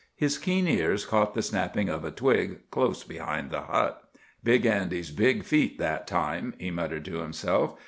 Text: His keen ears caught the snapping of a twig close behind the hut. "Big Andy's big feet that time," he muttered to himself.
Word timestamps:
His 0.15 0.39
keen 0.39 0.67
ears 0.67 1.05
caught 1.05 1.35
the 1.35 1.43
snapping 1.43 1.87
of 1.87 2.03
a 2.03 2.09
twig 2.09 2.71
close 2.71 3.03
behind 3.03 3.51
the 3.51 3.61
hut. 3.61 4.01
"Big 4.43 4.65
Andy's 4.65 5.11
big 5.11 5.43
feet 5.43 5.77
that 5.77 6.07
time," 6.07 6.55
he 6.57 6.71
muttered 6.71 7.05
to 7.05 7.19
himself. 7.19 7.75